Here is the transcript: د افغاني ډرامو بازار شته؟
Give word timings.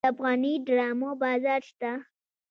د 0.05 0.05
افغاني 0.11 0.53
ډرامو 0.67 1.09
بازار 1.21 1.61
شته؟ 1.69 1.91